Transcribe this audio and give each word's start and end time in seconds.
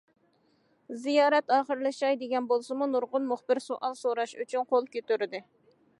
زىيارەت 1.01 1.53
ئاخىرلىشاي 1.57 2.17
دېگەن 2.23 2.49
بولسىمۇ، 2.53 2.89
نۇرغۇن 2.95 3.27
مۇخبىر 3.33 3.63
سوئال 3.67 3.97
سوراش 4.03 4.35
ئۈچۈن 4.41 4.69
قول 4.73 4.93
كۆتۈردى. 4.97 5.45